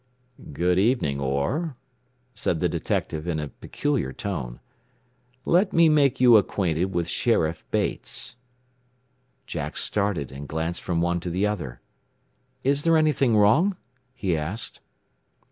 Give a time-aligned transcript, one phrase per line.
[0.51, 1.75] "Good evening, Orr,"
[2.33, 4.59] said the detective in a peculiar tone.
[5.45, 8.35] "Let me make you acquainted with Sheriff Bates."
[9.45, 11.81] Jack started, and glanced from one to the other.
[12.63, 13.75] "Is there anything wrong?"
[14.15, 14.81] he asked.